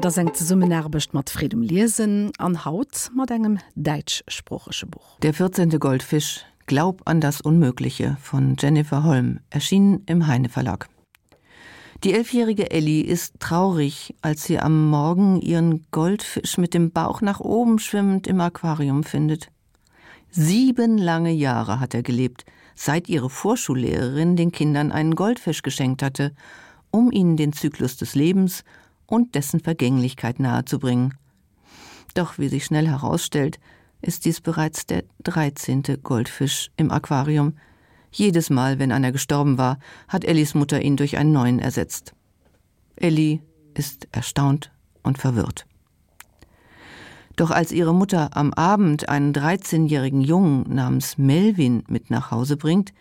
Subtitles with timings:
[0.00, 0.70] da senkt ze summen
[1.12, 5.18] mat Friedem Lisen an Haut mat engem deitschsprachesche Buch.
[5.20, 5.78] Der 14.
[5.78, 10.88] Goldfisch Glaub an das Unmögliche von Jennifer Holm erschien im Heine Verlag.
[12.02, 17.40] Die elfjährige Ellie ist traurig, als sie am Morgen ihren Goldfisch mit dem Bauch nach
[17.40, 19.50] oben schwimmend im Aquarium findet.
[20.30, 26.32] Sieben lange Jahre hat er gelebt, seit ihre Vorschullehrerin den Kindern einen Goldfisch geschenkt hatte,
[26.90, 28.64] um ihnen den Zyklus des Lebens
[29.10, 31.14] und dessen Vergänglichkeit nahezubringen.
[32.14, 33.60] Doch wie sich schnell herausstellt,
[34.00, 37.54] ist dies bereits der dreizehnte Goldfisch im Aquarium.
[38.12, 42.14] Jedes Mal, wenn einer gestorben war, hat Ellis Mutter ihn durch einen neuen ersetzt.
[42.96, 43.40] Ellie
[43.74, 45.66] ist erstaunt und verwirrt.
[47.36, 52.92] Doch als ihre Mutter am Abend einen dreizehnjährigen Jungen namens Melvin mit nach Hause bringt,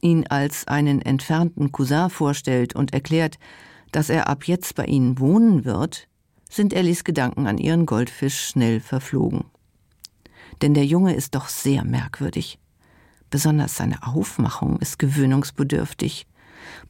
[0.00, 3.38] ihn als einen entfernten Cousin vorstellt und erklärt,
[3.92, 6.08] dass er ab jetzt bei ihnen wohnen wird,
[6.48, 9.44] sind Ellis Gedanken an ihren Goldfisch schnell verflogen
[10.62, 12.58] denn der Junge ist doch sehr merkwürdig.
[13.30, 16.26] Besonders seine Aufmachung ist gewöhnungsbedürftig.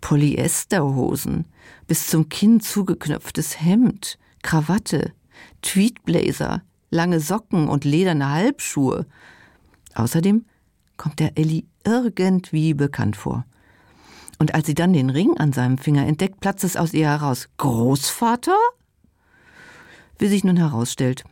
[0.00, 1.46] Polyesterhosen,
[1.86, 5.12] bis zum Kinn zugeknöpftes Hemd, Krawatte,
[5.62, 9.06] Tweetbläser, lange Socken und lederne Halbschuhe.
[9.94, 10.44] Außerdem
[10.96, 13.44] kommt der Ellie irgendwie bekannt vor.
[14.40, 17.50] Und als sie dann den Ring an seinem Finger entdeckt, platzt es aus ihr heraus
[17.58, 18.56] Großvater?
[20.18, 21.24] Wie sich nun herausstellt,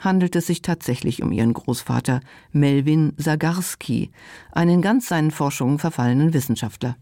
[0.00, 4.10] handelt es sich tatsächlich um ihren Großvater Melvin Sagarski,
[4.50, 6.96] einen ganz seinen Forschungen verfallenen Wissenschaftler.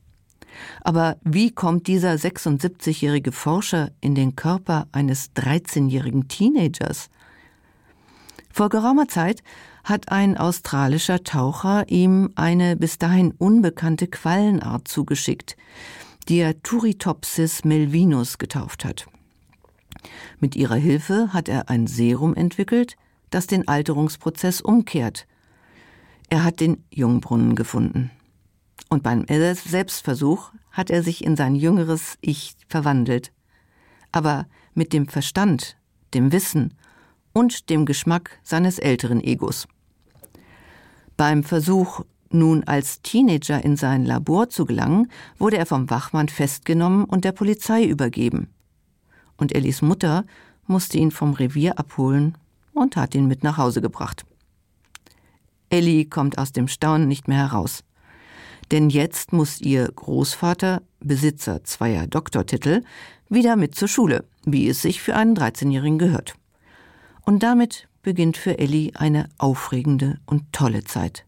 [0.83, 7.09] Aber wie kommt dieser 76-jährige Forscher in den Körper eines 13-jährigen Teenagers?
[8.55, 9.43] Vor geraumer Zeit
[9.83, 15.57] hat ein australischer Taucher ihm eine bis dahin unbekannte Quallenart zugeschickt,
[16.29, 19.09] die er Turritopsis melvinus getauft hat.
[20.39, 22.95] Mit ihrer Hilfe hat er ein Serum entwickelt,
[23.31, 25.27] das den Alterungsprozess umkehrt.
[26.31, 28.13] Er hat den Jungbrunnen gefunden.
[28.89, 33.33] Und beim Selbstversuch hat er sich in sein jüngeres Ich verwandelt.
[34.13, 35.77] Aber mit dem Verstand,
[36.15, 36.75] dem Wissen
[37.35, 39.69] und dem Geschmack seines älteren Egos.
[41.19, 42.01] Beim Versuch,
[42.31, 47.33] nun als Teenager in sein Labor zu gelangen, wurde er vom Wachmann festgenommen und der
[47.33, 48.49] Polizei übergeben
[49.37, 50.25] und Ellis Mutter
[50.67, 52.37] musste ihn vom Revier abholen
[52.73, 54.25] und hat ihn mit nach Hause gebracht.
[55.71, 57.85] Ellie kommt aus dem Staunen nicht mehr heraus.
[58.71, 62.83] Denn jetzt muss ihr Großvater, Besitzer zweier Doktortitel,
[63.29, 66.35] wieder mit zur Schule, wie es sich für einen 13-Jährigen gehört.
[67.25, 71.25] Und damit beginnt für Ellie eine aufregende und tolle Zeit.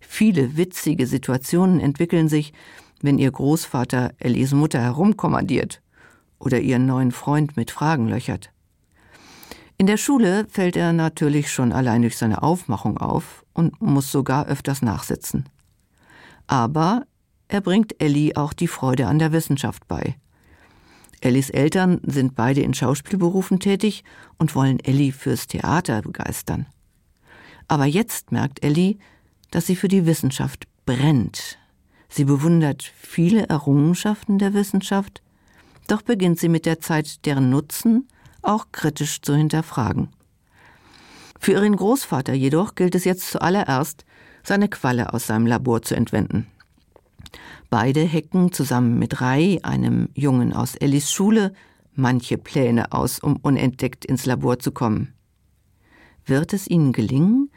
[0.00, 2.52] Viele witzige Situationen entwickeln sich,
[3.00, 5.80] wenn ihr Großvater Ellies Mutter herumkommandiert
[6.38, 8.50] oder ihren neuen Freund mit Fragen löchert.
[9.76, 14.46] In der Schule fällt er natürlich schon allein durch seine Aufmachung auf und muss sogar
[14.46, 15.48] öfters nachsitzen.
[16.48, 17.04] Aber
[17.46, 20.16] er bringt Ellie auch die Freude an der Wissenschaft bei.
[21.20, 24.04] Ellis Eltern sind beide in Schauspielberufen tätig
[24.38, 26.66] und wollen Ellie fürs Theater begeistern.
[27.66, 28.98] Aber jetzt merkt Ellie,
[29.50, 31.58] dass sie für die Wissenschaft brennt.
[32.08, 35.22] Sie bewundert viele Errungenschaften der Wissenschaft,
[35.86, 38.08] doch beginnt sie mit der Zeit deren Nutzen
[38.42, 40.08] auch kritisch zu hinterfragen.
[41.40, 44.04] Für ihren Großvater jedoch gilt es jetzt zuallererst,
[44.42, 46.46] seine Qualle aus seinem Labor zu entwenden.
[47.70, 51.52] Beide hecken zusammen mit Rai, einem Jungen aus Ellis Schule,
[51.94, 55.12] manche Pläne aus, um unentdeckt ins Labor zu kommen.
[56.24, 57.50] Wird es ihnen gelingen,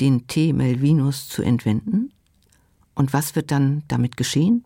[0.00, 2.12] den T Melvinus zu entwenden?
[2.94, 4.64] Und was wird dann damit geschehen?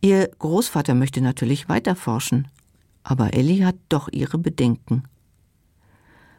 [0.00, 2.48] Ihr Großvater möchte natürlich weiterforschen,
[3.04, 5.04] aber Ellie hat doch ihre Bedenken.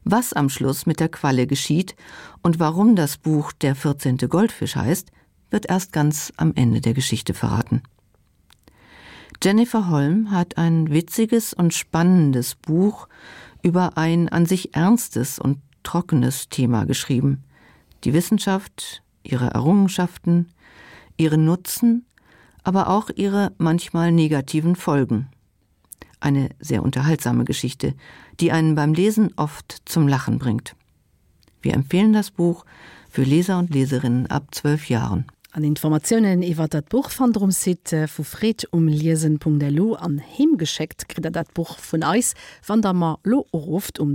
[0.03, 1.95] Was am Schluss mit der Qualle geschieht
[2.41, 4.17] und warum das Buch Der 14.
[4.17, 5.11] Goldfisch heißt,
[5.53, 7.81] wird erst ganz am Ende der Geschichte verraten.
[9.41, 13.07] Jennifer Holm hat ein witziges und spannendes Buch
[13.61, 17.43] über ein an sich ernstes und trockenes Thema geschrieben.
[18.03, 20.49] Die Wissenschaft, ihre Errungenschaften,
[21.17, 22.05] ihre Nutzen
[22.63, 25.27] aber auch ihre manchmal negativen Folgen.
[26.19, 27.93] Eine sehr unterhaltsame Geschichte,
[28.39, 30.75] die einen beim Lesen oft zum Lachen bringt.
[31.61, 32.65] Wir empfehlen das Buch
[33.09, 35.25] für Leser und Leserinnen ab zwölf Jahren.
[35.55, 41.25] An Informationen iwwer dat Buch van drum site vu Fred um lesen.delu an hemgescheckt krit
[41.25, 42.33] er dat Buch vun Eis,
[42.65, 44.09] wann der mar lo ruft um